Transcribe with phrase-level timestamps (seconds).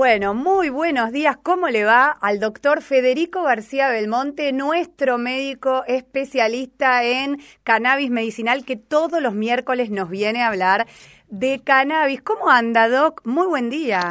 [0.00, 1.36] Bueno, muy buenos días.
[1.42, 8.76] ¿Cómo le va al doctor Federico García Belmonte, nuestro médico especialista en cannabis medicinal, que
[8.76, 10.86] todos los miércoles nos viene a hablar
[11.28, 12.22] de cannabis?
[12.22, 13.20] ¿Cómo anda, Doc?
[13.26, 14.08] Muy buen día.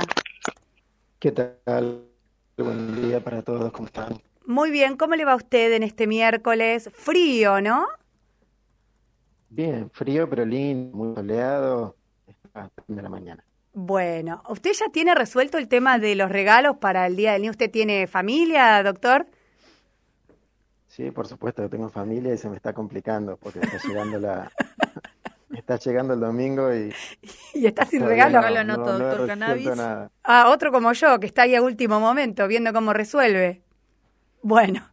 [1.18, 2.04] ¿Qué tal?
[2.56, 4.22] Buen día para todos, ¿cómo están?
[4.46, 6.92] Muy bien, ¿cómo le va a usted en este miércoles?
[6.94, 7.88] Frío, ¿no?
[9.50, 11.96] Bien, frío pero lindo, muy soleado,
[12.88, 13.44] de la mañana.
[13.74, 17.52] Bueno, ¿usted ya tiene resuelto el tema de los regalos para el Día del Niño?
[17.52, 19.28] ¿Usted tiene familia, doctor?
[20.88, 24.52] Sí, por supuesto que tengo familia y se me está complicando porque está llegando la...
[25.56, 26.94] está llegando el domingo y...
[27.54, 28.42] y está sin regalo.
[28.64, 29.70] No, no, doctor Cannabis.
[30.24, 33.62] Ah, otro como yo, que está ahí a último momento viendo cómo resuelve.
[34.42, 34.90] Bueno,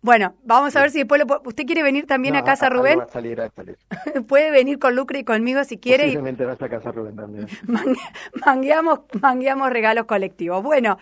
[0.00, 3.00] bueno, vamos a ver si después lo, usted quiere venir también a casa Rubén.
[3.00, 3.76] A salir, a salir.
[4.28, 6.04] Puede venir con Lucre y conmigo si quiere.
[6.04, 7.46] Posiblemente vas a casa Rubén también.
[8.46, 10.62] mangueamos, mangueamos regalos colectivos.
[10.62, 10.98] Bueno,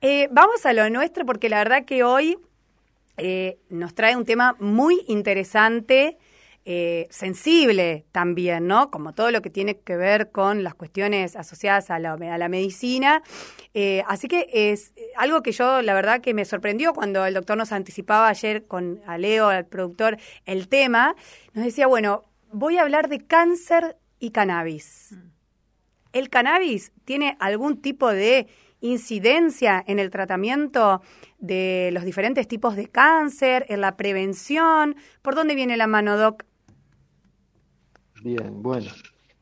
[0.00, 2.38] eh, vamos a lo nuestro porque la verdad que hoy
[3.16, 6.18] eh, nos trae un tema muy interesante
[6.64, 8.90] eh, sensible también, ¿no?
[8.90, 12.48] Como todo lo que tiene que ver con las cuestiones asociadas a la, a la
[12.48, 13.22] medicina.
[13.72, 17.56] Eh, así que es algo que yo, la verdad, que me sorprendió cuando el doctor
[17.56, 21.16] nos anticipaba ayer con a Leo, al productor, el tema.
[21.54, 25.12] Nos decía, bueno, voy a hablar de cáncer y cannabis.
[25.12, 25.30] Mm.
[26.12, 28.48] ¿El cannabis tiene algún tipo de
[28.80, 31.02] incidencia en el tratamiento
[31.38, 34.96] de los diferentes tipos de cáncer, en la prevención?
[35.22, 36.44] ¿Por dónde viene la mano, Doc?
[38.22, 38.90] Bien, bueno,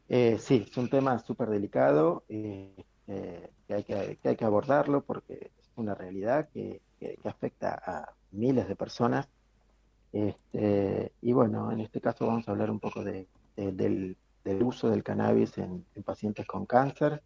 [0.08, 5.02] eh, sí, es un tema súper delicado eh, eh, que, hay que, hay que, abordarlo
[5.02, 6.80] porque es una realidad que,
[7.24, 9.28] afecta a miles de personas.
[10.12, 14.16] Este, y bueno, en este caso vamos a hablar un poco de, del,
[14.62, 17.20] uso del cannabis en, en, pacientes con cáncer.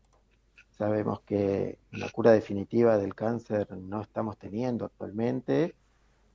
[0.71, 5.75] Sabemos que la cura definitiva del cáncer no estamos teniendo actualmente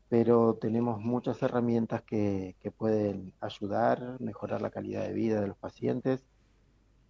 [0.10, 6.24] pero tenemos muchas herramientas que, pueden ayudar, mejorar la calidad de vida de los pacientes.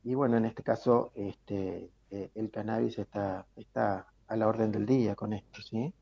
[0.03, 4.85] Y bueno, en este caso, este, eh, el cannabis está, está a la orden del
[4.85, 5.93] día con esto, ¿sí?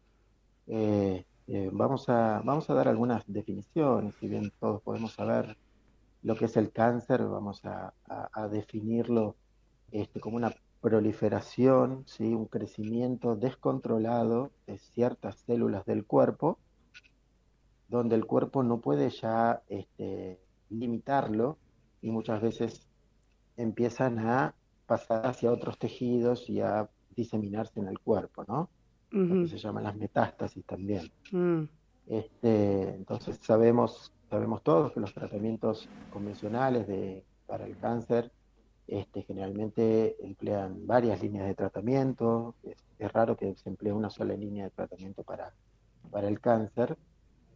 [0.68, 5.58] Eh, eh, vamos, a, vamos a dar algunas definiciones, si bien todos podemos saber
[6.24, 7.94] lo que es el cáncer, vamos a,
[8.50, 9.36] definirlo
[9.92, 12.34] este, como una proliferación, ¿sí?
[12.34, 16.58] un crecimiento descontrolado de ciertas células del cuerpo
[17.88, 21.58] donde el cuerpo no puede ya este, limitarlo
[22.02, 22.88] y muchas veces
[23.58, 28.70] empiezan a pasar hacia otros tejidos y a diseminarse en el cuerpo, ¿no?
[29.12, 31.10] Lo que se llaman las metástasis también.
[31.32, 31.64] Mm.
[32.08, 38.32] este, entonces sabemos, sabemos todos que los tratamientos convencionales de, para el cáncer
[38.88, 42.56] este, generalmente emplean varias líneas de tratamiento.
[42.64, 45.54] Es, es, raro que se emplee una sola línea de tratamiento para,
[46.12, 46.98] para el cáncer.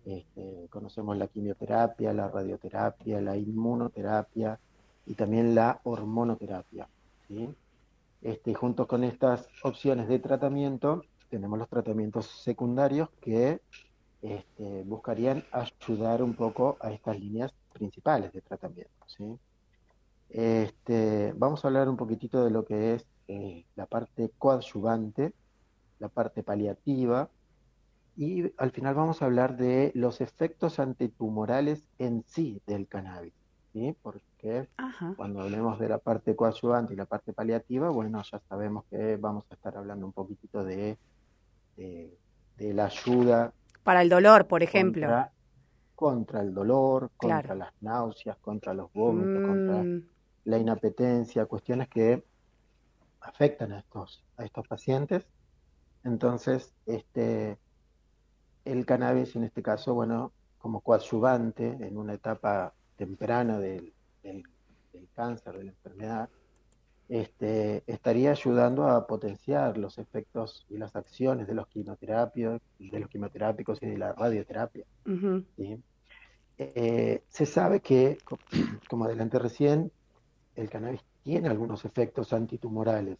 [0.09, 4.59] Este, conocemos la quimioterapia, la radioterapia, la inmunoterapia
[5.05, 6.89] y también la hormonoterapia.
[7.27, 7.47] ¿sí?
[8.23, 13.61] Este, junto con estas opciones de tratamiento, tenemos los tratamientos secundarios que
[14.23, 19.05] este, buscarían ayudar un poco a estas líneas principales de tratamiento.
[19.05, 19.37] ¿sí?
[20.29, 25.33] Este, vamos a hablar un poquitito de lo que es eh, la parte coadyuvante,
[25.99, 27.29] la parte paliativa,
[28.19, 33.33] y al final vamos a hablar de los efectos antitumorales en sí del cannabis,
[33.71, 33.95] ¿sí?
[34.01, 34.67] Porque
[35.15, 39.45] cuando hablemos de la parte coadyuvante y la parte paliativa, bueno, ya sabemos que vamos
[39.49, 40.97] a estar hablando un poquitito de,
[41.77, 43.53] de, la ayuda.
[43.83, 45.07] Para el dolor, por ejemplo.
[45.95, 50.03] Contra, el dolor, contra las náuseas, contra los vómitos, contra mm.
[50.43, 52.21] la inapetencia, cuestiones que
[53.21, 55.25] afectan a estos, a estos pacientes.
[56.03, 57.57] Entonces, este,
[58.71, 63.93] el cannabis en este caso, bueno, como coadyuvante en una etapa temprana del,
[65.15, 66.29] cáncer, de la enfermedad,
[67.07, 73.09] este, estaría ayudando a potenciar los efectos y las acciones de los quimioterapios, de los
[73.09, 74.85] quimioterápicos y de la radioterapia.
[76.57, 78.17] Eh, se sabe que,
[78.89, 79.91] como adelanté recién,
[80.55, 83.17] el cannabis tiene algunos efectos antitumorales,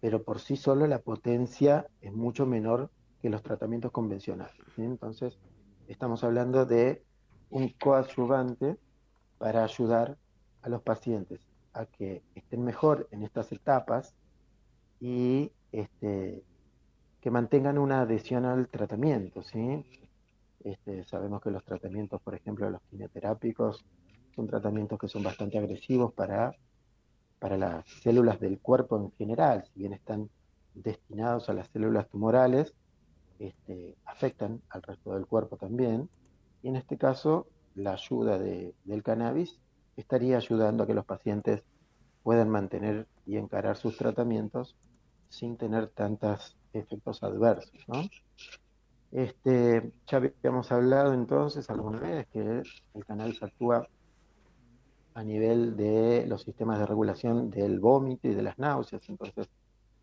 [0.00, 2.90] pero por sí solo la potencia es mucho menor
[3.22, 4.52] que los tratamientos convencionales.
[4.76, 5.38] Entonces,
[5.86, 7.04] estamos hablando de
[7.50, 8.76] un coadyuvante
[9.38, 10.18] para ayudar
[10.62, 11.40] a los pacientes
[11.72, 14.14] a que estén mejor en estas etapas
[15.00, 16.42] y este,
[17.20, 19.42] que mantengan una adhesión al tratamiento.
[20.64, 23.84] Este, sabemos que los tratamientos, por ejemplo, los quimioterápicos,
[24.34, 26.54] son tratamientos que son bastante agresivos para,
[27.38, 30.28] para las células del cuerpo en general, si bien están
[30.74, 32.74] destinados a las células tumorales
[33.42, 36.08] este, afectan al resto del cuerpo también.
[36.62, 39.58] Y en este caso, la ayuda del cannabis
[39.96, 41.64] estaría ayudando a que los pacientes
[42.22, 44.76] puedan mantener y encarar sus tratamientos
[45.28, 47.72] sin tener tantos efectos adversos.
[49.10, 52.62] Este, ya habíamos hablado entonces alguna vez que
[52.94, 53.86] el cannabis actúa
[55.14, 59.48] a nivel de los sistemas de regulación del vómito y de las náuseas, entonces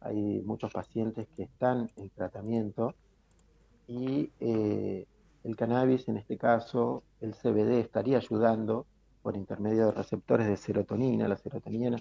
[0.02, 2.94] hay muchos pacientes que están en tratamiento
[3.90, 5.08] y eh,
[5.44, 8.86] el cannabis, en este caso, el CBD, estaría ayudando
[9.24, 11.28] por intermedio de receptores de serotonina.
[11.28, 11.98] La serotonina,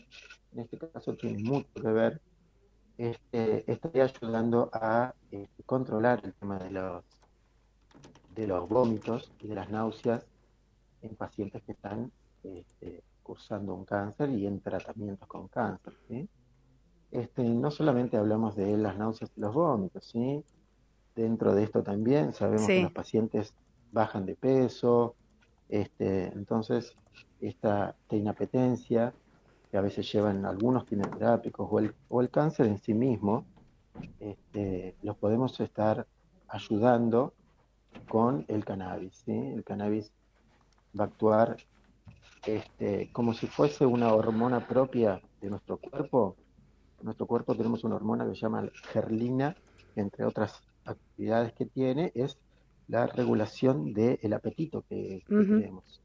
[0.53, 2.21] en este caso, tiene mucho que ver,
[2.99, 7.05] este, estaría ayudando a este, controlar el tema de los,
[8.35, 10.27] de los vómitos y de las náuseas
[11.01, 12.13] en pacientes que están
[12.43, 15.95] este, cursando un cáncer y en tratamientos con cáncer.
[17.11, 20.45] Este, no solamente hablamos de las náuseas y los vómitos, ¿sí?
[21.23, 23.53] Dentro de esto también sabemos que los pacientes
[23.93, 25.15] bajan de peso,
[25.69, 26.95] este, entonces
[27.41, 29.13] esta, inapetencia
[29.71, 33.45] que a veces llevan algunos quimioterápicos o el, o el cáncer en sí mismo,
[34.21, 36.07] este, los podemos estar
[36.49, 37.35] ayudando
[38.09, 39.25] con el cannabis.
[39.27, 40.11] El cannabis
[40.99, 41.57] va a actuar
[42.47, 46.37] este, como si fuese una hormona propia de nuestro cuerpo.
[47.01, 49.55] En nuestro cuerpo tenemos una hormona que se llama gerlina,
[49.97, 52.39] entre otras actividades que tiene, es
[52.89, 56.01] la regulación del apetito que, tenemos.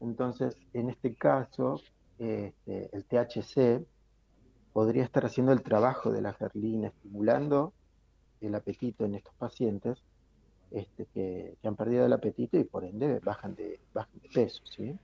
[0.00, 1.80] Entonces, en este caso,
[2.18, 3.84] este, el THC
[4.72, 7.72] podría estar haciendo el trabajo de la gerlina, estimulando
[8.40, 10.02] el apetito en estos pacientes
[10.70, 14.62] este, que, han perdido el apetito y por ende bajan de, bajan de peso.
[14.66, 14.98] ¿sí?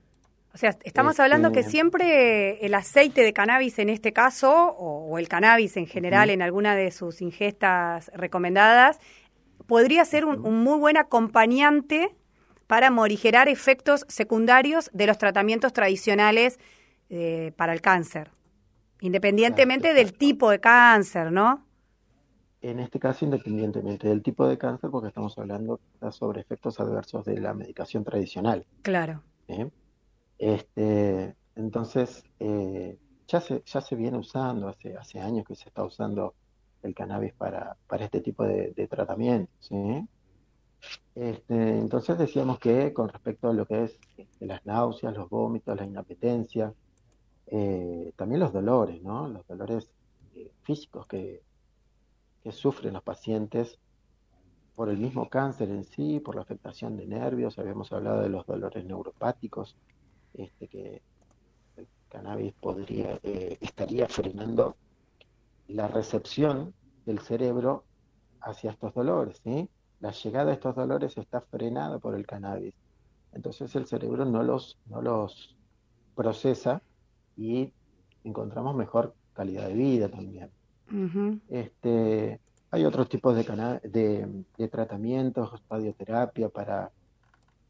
[0.55, 5.19] O sea, estamos hablando que este, siempre el aceite de cannabis en este caso, o,
[5.19, 9.01] el cannabis en general en alguna de sus ingestas recomendadas,
[9.67, 12.15] podría ser un, muy buen acompañante
[12.69, 16.61] para morigerar efectos secundarios de los tratamientos tradicionales
[17.11, 18.31] eh, para el cáncer,
[19.01, 21.67] independientemente del tipo de cáncer, ¿no?
[22.63, 25.81] En este caso, independientemente del tipo de cáncer, porque estamos hablando
[26.13, 28.65] sobre efectos adversos de la medicación tradicional.
[28.83, 29.21] Claro.
[29.49, 29.69] ¿Eh?
[30.39, 35.85] Este, entonces, eh, ya, se, ya se viene usando, hace, hace años que se está
[35.85, 36.35] usando
[36.83, 39.53] el cannabis para, para este tipo de, tratamiento.
[41.15, 45.77] Este, entonces decíamos que con respecto a lo que es este, las náuseas, los vómitos,
[45.77, 46.75] la inapetencia,
[47.47, 49.29] eh, también los dolores, ¿no?
[49.29, 49.91] los dolores
[50.35, 51.43] eh, físicos que
[52.51, 53.79] sufren los pacientes
[54.75, 58.45] por el mismo cáncer en sí, por la afectación de nervios, habíamos hablado de los
[58.47, 59.77] dolores neuropáticos,
[60.35, 61.03] este, que
[61.77, 64.77] el cannabis podría, eh, estaría frenando
[65.69, 66.75] la recepción
[67.07, 67.85] del cerebro
[68.41, 69.69] hacia estos dolores, ¿sí?
[70.01, 72.75] La llegada de estos dolores está frenada por el cannabis.
[73.33, 75.57] Entonces el cerebro no los, no los
[76.15, 76.83] procesa
[77.37, 77.73] y
[78.23, 80.51] encontramos mejor calidad de vida también.
[81.49, 86.93] este, hay otros tipos de, de, de tratamientos, radioterapia para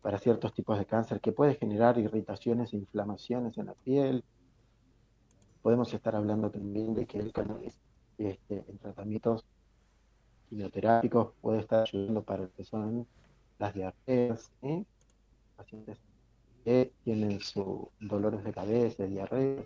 [0.05, 4.23] para ciertos tipos de cáncer que puede generar irritaciones e inflamaciones en la piel.
[5.63, 7.75] Podemos estar hablando también de que el cannabis
[8.19, 9.47] este, en tratamientos
[10.51, 13.07] quimioterápicos puede estar ayudando para lo que son
[13.59, 14.85] las diarreas, ¿eh?
[15.57, 15.99] pacientes
[16.67, 19.65] que tienen sus dolores de cabeza, diarrea.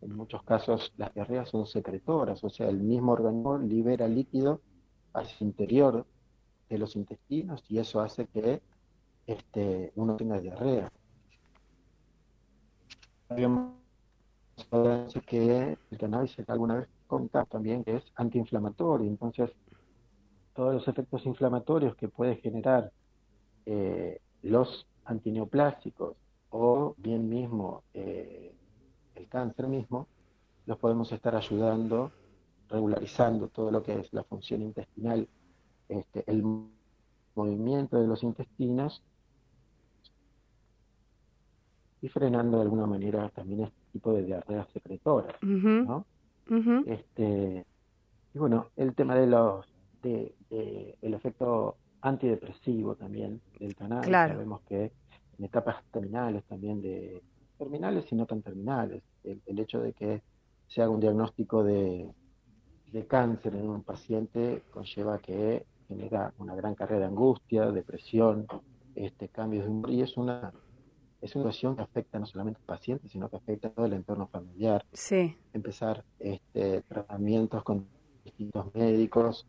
[0.00, 4.62] En muchos casos las diarreas son secretoras, o sea, el mismo organismo libera líquido
[5.14, 6.06] el interior
[6.70, 8.62] de los intestinos y eso hace que
[9.32, 10.90] este, uno tenga diarrea.
[13.28, 13.74] Habíamos
[15.26, 19.50] que el cannabis alguna vez contado también que es antiinflamatorio, entonces
[20.54, 22.92] todos los efectos inflamatorios que puede generar
[23.66, 26.16] eh, los antineoplásticos
[26.50, 28.52] o bien mismo eh,
[29.14, 30.08] el cáncer mismo,
[30.66, 32.10] los podemos estar ayudando,
[32.68, 35.28] regularizando todo lo que es la función intestinal,
[35.88, 36.42] este, el
[37.34, 39.02] movimiento de los intestinos
[42.02, 46.06] y frenando de alguna manera también este tipo de diarreas secretoras, ¿no?
[46.86, 47.64] este,
[48.34, 49.66] y bueno, el tema de los
[50.02, 50.34] de,
[51.02, 54.92] el efecto antidepresivo también del canal, sabemos que
[55.38, 57.22] en etapas terminales también de
[57.58, 60.22] terminales y no tan terminales, el, hecho de que
[60.68, 62.08] se haga un diagnóstico de,
[62.90, 68.46] de cáncer en un paciente conlleva que genera una gran carga de angustia, depresión,
[68.94, 70.52] este cambios de humor y es una
[71.20, 73.92] es una situación que afecta no solamente al paciente, sino que afecta a todo el
[73.92, 74.84] entorno familiar.
[74.92, 75.36] Sí.
[75.52, 77.86] Empezar este, tratamientos con
[78.24, 79.46] distintos médicos,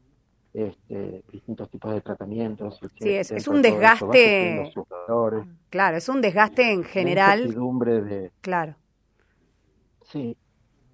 [0.54, 2.80] este, distintos tipos de tratamientos.
[3.00, 4.74] Sí, es, un desgaste.
[5.70, 7.40] claro, es un desgaste en general.
[7.40, 8.32] La incertidumbre de.
[8.42, 8.76] Claro.
[10.04, 10.36] Sí,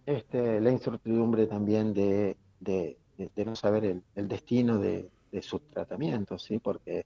[0.06, 2.98] este, la incertidumbre también de, de,
[3.46, 6.60] no saber el, destino de, de sus tratamientos, ¿sí?
[6.60, 7.04] Porque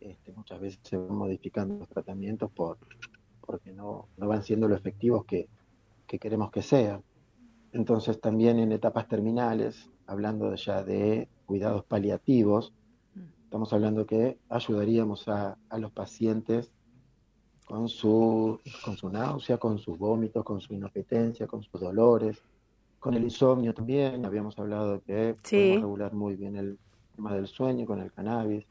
[0.00, 2.78] este, muchas veces se van modificando los tratamientos por
[3.50, 5.48] porque no, no van siendo lo efectivos que,
[6.06, 7.02] que queremos que sean.
[7.72, 12.72] Entonces también en etapas terminales, hablando ya de cuidados paliativos,
[13.42, 16.70] estamos hablando que ayudaríamos a, a los pacientes
[17.64, 22.40] con su, con su náusea, con sus vómitos, con su inapetencia, con sus dolores,
[23.00, 24.24] con el insomnio también.
[24.24, 26.78] Habíamos hablado que podemos regular muy bien el
[27.16, 28.64] tema del sueño con el cannabis,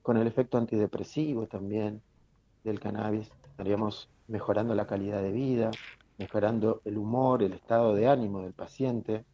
[0.00, 2.00] con el efecto antidepresivo también
[2.62, 3.28] del cannabis.
[3.62, 5.70] Estaríamos mejorando la calidad de vida,
[6.18, 9.24] mejorando el humor, el estado de ánimo del paciente.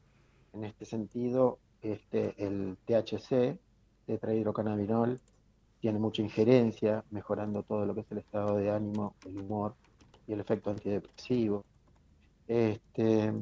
[0.53, 3.59] En este sentido, este, el THC,
[4.05, 5.19] tetrahidrocannabinol,
[5.81, 9.75] tiene mucha injerencia, mejorando todo lo que es el estado de ánimo, el humor
[10.27, 11.65] y el efecto antidepresivo.
[12.49, 13.33] Este,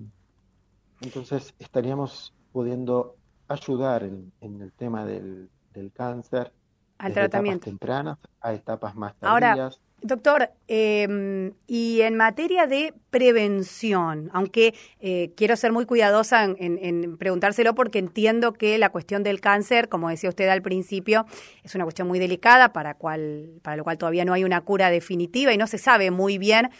[1.00, 3.16] entonces estaríamos pudiendo
[3.48, 5.50] ayudar en, el tema del,
[5.94, 6.52] cáncer
[6.98, 9.80] al tratamiento tempranas a etapas más tardías.
[10.02, 17.74] Doctor, em, y en materia de prevención, aunque eh, quiero ser muy cuidadosa en, preguntárselo
[17.74, 21.26] porque entiendo que la cuestión del cáncer, como decía usted al principio,
[21.64, 24.90] es una cuestión muy delicada para, cual, para lo cual todavía no hay una cura
[24.90, 26.70] definitiva y no se sabe muy bien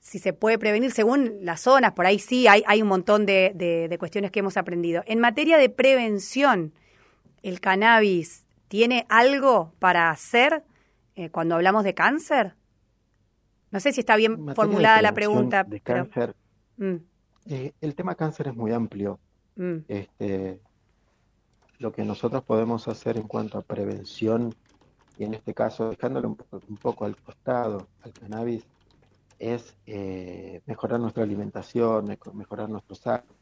[0.00, 3.96] si se puede prevenir según las zonas, por ahí sí hay, hay un montón de,
[4.00, 5.04] cuestiones que hemos aprendido.
[5.06, 6.74] En materia de prevención,
[7.42, 10.64] ¿el cannabis tiene algo para hacer
[11.14, 12.56] eh, cuando hablamos de cáncer?
[13.72, 15.64] No sé si está bien formulada la pregunta.
[15.64, 16.36] De cáncer.
[16.76, 16.96] Mm.
[17.46, 19.18] Eh, el tema cáncer es muy amplio.
[19.56, 19.78] Mm.
[19.88, 20.60] Este,
[21.78, 24.54] lo que nosotros podemos hacer en cuanto a prevención,
[25.18, 26.36] y en este caso dejándolo
[26.68, 28.64] un, poco al costado al cannabis,
[29.38, 33.36] es eh, mejorar nuestra alimentación, mejorar nuestros hábitos.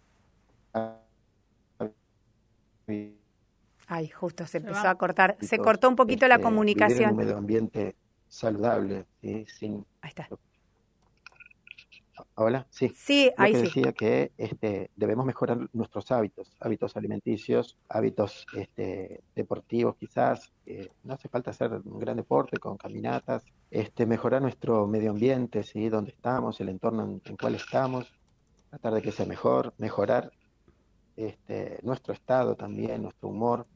[3.86, 5.36] Ay, justo se empezó a cortar.
[5.40, 7.10] Se cortó un poquito la este, comunicación.
[7.10, 7.96] en un medio ambiente
[8.30, 9.04] saludable,
[9.46, 9.84] sin...
[10.00, 10.28] Ahí está.
[12.36, 12.90] Hola, sí.
[12.94, 13.62] Sí, ahí sí.
[13.62, 20.52] decía que este, debemos mejorar nuestros hábitos, hábitos alimenticios, hábitos este, deportivos quizás.
[21.02, 25.88] no hace falta hacer un gran deporte con caminatas, este, mejorar nuestro medio ambiente, ¿sí?
[25.88, 28.10] Donde estamos, el entorno en, el cual estamos,
[28.70, 30.30] tratar de que sea mejor, mejorar
[31.16, 33.66] este, nuestro estado también, nuestro humor.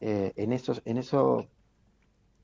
[0.00, 1.46] Eh, en, eso, en eso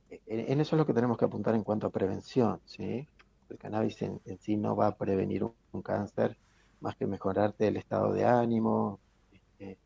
[0.09, 3.09] en eso es lo que tenemos que apuntar en cuanto a prevención, ¿sí?
[3.49, 6.37] El cannabis en, sí no va a prevenir un, cáncer
[6.81, 8.99] más que mejorarte el estado de ánimo
[9.33, 9.79] este,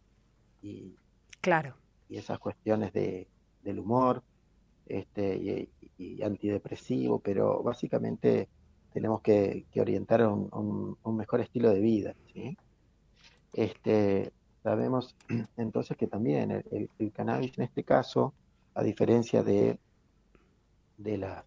[0.63, 0.95] y,
[1.41, 1.75] claro.
[2.09, 3.29] y esas cuestiones de,
[3.63, 4.23] del humor
[4.87, 8.49] este, y, antidepresivo, pero básicamente
[8.93, 12.57] tenemos que, orientar a un, mejor estilo de vida, ¿sí?
[13.53, 15.17] Este, sabemos
[15.57, 18.33] entonces que también el cannabis en este caso,
[18.75, 19.79] a diferencia de
[21.03, 21.45] de las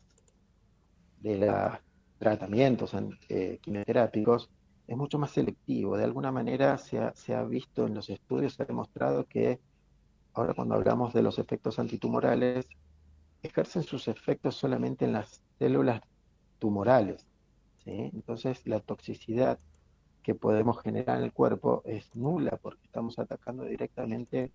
[1.22, 1.80] de los
[2.20, 2.94] tratamientos
[3.30, 4.50] eh, quimioterápicos
[4.88, 5.96] es mucho más selectivo.
[5.96, 9.60] De alguna manera se ha, se ha visto en los estudios, se ha demostrado que
[10.34, 12.68] ahora cuando hablamos de los efectos antitumorales,
[13.42, 16.02] ejercen sus efectos solamente en las células
[16.60, 17.26] tumorales.
[17.86, 19.60] Entonces la toxicidad
[20.24, 24.52] que podemos generar en el cuerpo es nula porque estamos atacando directamente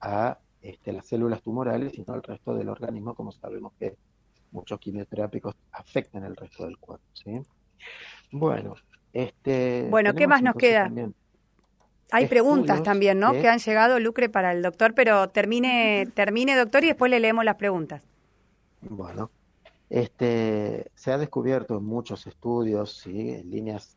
[0.00, 3.96] a este, las células tumorales y no al resto del organismo, como sabemos que
[4.52, 7.04] muchos quimioterápicos afectan el resto del cuerpo.
[7.12, 7.40] ¿sí?
[8.30, 8.74] Bueno,
[9.12, 9.86] este.
[9.90, 10.90] Bueno, ¿qué más nos queda?
[12.10, 13.32] Hay preguntas también, ¿no?
[13.32, 13.48] Que...
[13.48, 17.56] han llegado, Lucre, para el doctor, pero termine, termine, doctor, y después le leemos las
[17.56, 18.02] preguntas.
[18.82, 19.30] Bueno,
[19.88, 23.30] este, se ha descubierto en muchos estudios, ¿sí?
[23.30, 23.96] en líneas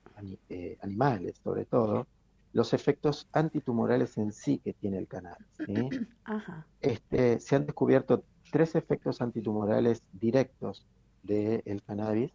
[0.49, 2.07] eh, animales sobre todo,
[2.53, 5.37] los efectos antitumorales en sí que tiene el canal.
[5.65, 5.73] ¿sí?
[6.23, 6.65] Ajá.
[6.81, 8.23] Este, se han descubierto
[8.55, 10.85] tres efectos antitumorales directos
[11.23, 12.31] del cannabis.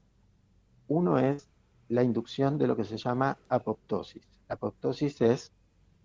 [0.87, 1.49] Uno es
[1.89, 4.29] la inducción de lo que se llama apoptosis.
[4.47, 5.50] La apoptosis es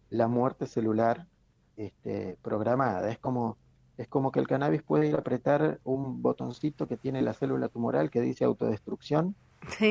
[0.09, 1.27] la muerte celular
[1.75, 3.11] este, programada.
[3.11, 3.57] Es como,
[3.97, 7.67] es como que el cannabis puede ir a apretar un botoncito que tiene la célula
[7.67, 9.35] tumoral que dice autodestrucción.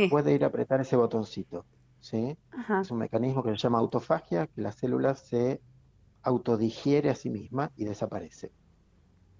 [0.08, 1.66] Puede ir a apretar ese botoncito.
[2.00, 2.38] ¿sí?
[2.80, 5.60] Es un mecanismo que se llama autofagia, que la célula se
[6.22, 8.52] autodigiere a sí misma y desaparece.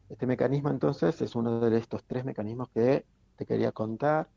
[0.08, 3.04] Este mecanismo entonces es uno de estos tres mecanismos que
[3.36, 4.28] te quería contar.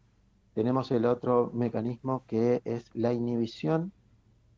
[0.53, 3.91] Tenemos el otro mecanismo que es la inhibición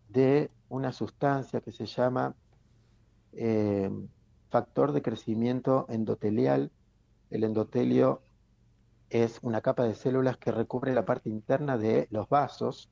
[0.07, 2.35] de una sustancia que se llama
[3.33, 3.89] eh,
[4.49, 6.71] factor de crecimiento endotelial.
[7.29, 8.21] El endotelio
[9.09, 12.89] es una capa de células que recubre la parte interna de los vasos.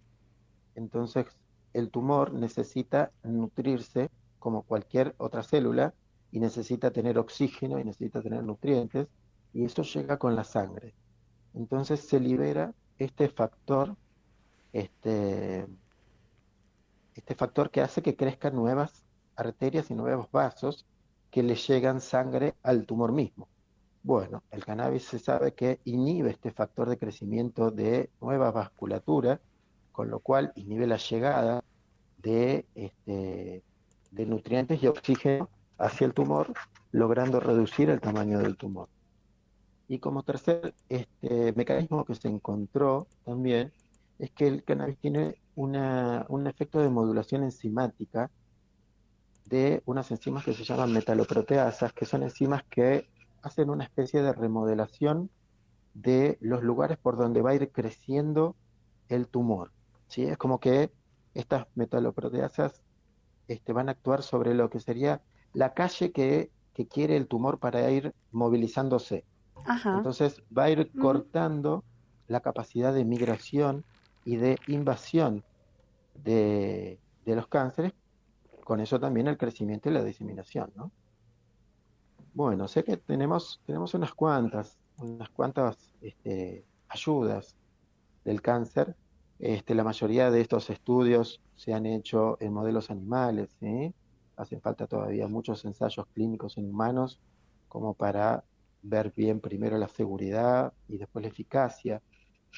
[0.76, 1.28] Entonces,
[1.74, 4.10] el tumor necesita nutrirse
[4.40, 5.94] como cualquier otra célula
[6.32, 9.08] y necesita tener oxígeno y necesita tener nutrientes
[9.54, 10.94] y eso llega con la sangre.
[11.54, 13.96] Entonces se libera este factor,
[14.74, 15.66] este,
[17.16, 19.04] este factor que hace que crezcan nuevas
[19.36, 20.86] arterias y nuevos vasos
[21.32, 23.48] que le llegan sangre al tumor mismo.
[24.04, 29.42] Bueno, el cannabis se sabe que inhibe este factor de crecimiento de nueva vasculatura,
[29.92, 31.64] con lo cual inhibe la llegada
[32.18, 33.64] de, este,
[34.12, 36.54] de nutrientes y oxígeno hacia el tumor,
[36.92, 38.90] logrando reducir el tamaño del tumor.
[39.88, 43.72] Y como tercer este, mecanismo que se encontró también
[44.20, 48.30] es que el cannabis tiene una, un efecto de modulación enzimática
[49.46, 53.08] de unas enzimas que se llaman metaloproteasas, que son enzimas que
[53.42, 55.30] hacen una especie de remodelación
[55.94, 58.56] de los lugares por donde va a ir creciendo
[59.10, 59.72] el tumor.
[60.08, 60.24] ¿sí?
[60.26, 60.92] Es como que
[61.34, 62.84] estas metaloproteasas
[63.48, 65.22] este, van a actuar sobre lo que sería
[65.54, 66.52] la calle que,
[66.92, 69.26] quiere el tumor para ir movilizándose.
[69.84, 71.84] Entonces va a ir cortando
[72.28, 73.84] la capacidad de migración
[74.26, 75.44] y de invasión
[76.24, 77.94] de, de los cánceres
[78.68, 80.92] con eso también el crecimiento y la diseminación, ¿no?
[82.34, 87.56] Bueno, sé que tenemos, tenemos unas cuantas, unas cuantas este, ayudas
[88.26, 88.94] del cáncer.
[89.40, 93.94] Este, la mayoría de estos estudios se han hecho en modelos animales, ¿sí?
[94.38, 97.20] Hacen falta todavía muchos ensayos clínicos en humanos
[97.68, 98.44] como para
[98.84, 102.02] ver bien primero la seguridad y después la eficacia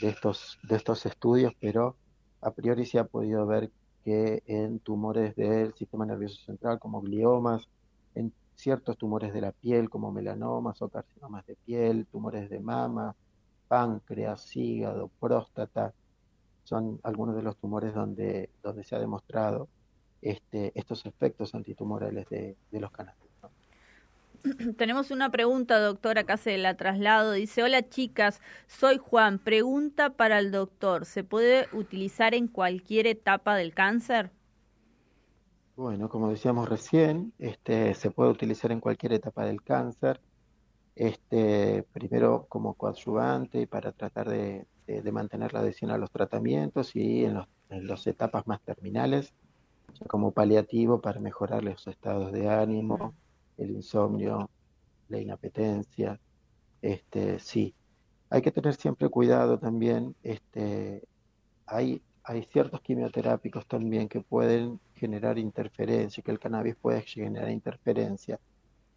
[0.01, 1.95] de estos, de estos estudios, pero
[2.41, 3.71] a priori se ha podido ver
[4.03, 7.67] que en tumores del sistema nervioso central como gliomas,
[8.15, 13.15] en ciertos tumores de la piel como melanomas o carcinomas de piel, tumores de mama,
[13.67, 15.93] páncreas, hígado, próstata,
[16.63, 19.69] son algunos de los tumores donde, donde se ha demostrado
[20.21, 23.29] este, estos efectos antitumorales de, de los cannabis.
[24.77, 27.33] Tenemos una pregunta, doctor, acá se la traslado.
[27.33, 29.39] Dice, hola chicas, soy Juan.
[29.39, 34.31] Pregunta para el doctor, ¿se puede utilizar en cualquier etapa del cáncer?
[35.75, 40.19] Bueno, como decíamos recién, este, se puede utilizar en cualquier etapa del cáncer.
[40.95, 44.65] Este, primero como coadyuvante para tratar de,
[45.13, 49.33] mantener la adhesión a los tratamientos y en, en las etapas más terminales,
[50.07, 53.13] como paliativo para mejorar los estados de ánimo
[53.59, 54.49] el insomnio,
[55.09, 56.19] la inapetencia,
[56.81, 57.75] este, sí.
[58.29, 61.03] Hay que tener siempre cuidado también, este,
[61.65, 68.39] hay, hay ciertos quimioterápicos también que pueden generar interferencia, que el cannabis puede generar interferencia.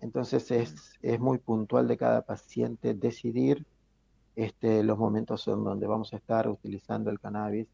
[0.00, 3.64] Entonces es, es muy puntual de cada paciente decidir
[4.37, 7.66] este, los momentos en donde vamos a estar utilizando el cannabis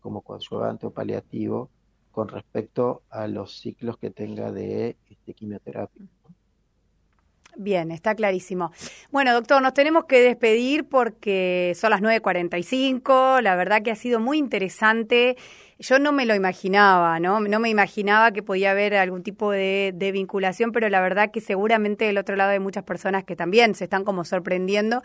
[0.00, 1.70] como coadyuvante o paliativo
[2.10, 6.06] con respecto a los ciclos que tenga de este, quimioterapia.
[7.56, 8.72] Bien, está clarísimo.
[9.10, 13.42] Bueno, doctor, nos tenemos que despedir porque son las 9.45.
[13.42, 15.36] La verdad que ha sido muy interesante.
[15.78, 17.40] Yo no me lo imaginaba, ¿no?
[17.40, 21.40] No me imaginaba que podía haber algún tipo de, de, vinculación, pero la verdad que
[21.40, 25.02] seguramente del otro lado hay muchas personas que también se están como sorprendiendo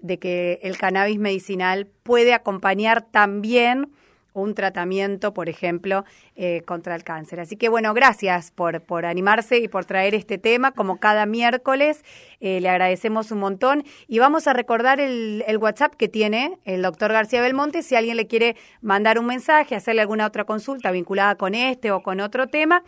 [0.00, 3.92] de que el cannabis medicinal puede acompañar también
[4.34, 6.04] un tratamiento, por ejemplo,
[6.36, 7.40] eh, contra el cáncer.
[7.40, 12.04] Así que bueno, gracias por, por animarse y por traer este tema, como cada miércoles.
[12.40, 16.82] Eh, le agradecemos un montón y vamos a recordar el, el, WhatsApp que tiene el
[16.82, 17.82] doctor García Belmonte.
[17.82, 22.02] Si alguien le quiere mandar un mensaje, hacerle alguna otra consulta vinculada con este o
[22.02, 22.82] con otro tema,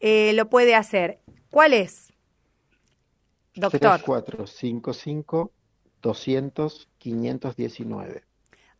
[0.00, 1.18] eh, lo puede hacer.
[1.50, 2.12] ¿Cuál es?
[3.54, 3.80] Doctor.
[3.80, 5.52] 3455
[6.02, 8.29] 200 519.